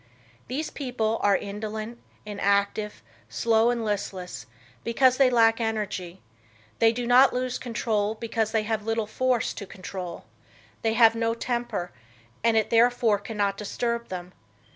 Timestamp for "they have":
8.51-8.81, 10.81-11.13